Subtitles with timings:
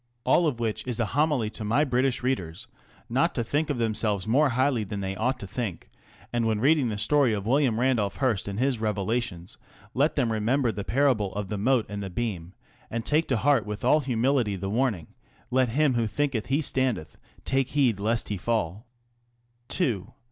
[0.23, 2.65] All of which is a homily to my British readers
[3.07, 5.91] not to think of themselves more highly than they ought to think,
[6.33, 7.69] and when reading the story of W.
[7.71, 9.59] Randolph Hearst and his revelations
[9.93, 12.53] let them remember the parable of the mote and the beam,
[12.89, 15.05] and take to heart with all humility the warning,
[15.51, 18.87] Let him who thinketh he standeth take heed lest he fall.
[19.79, 20.05] II.